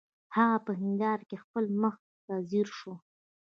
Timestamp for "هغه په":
0.35-0.71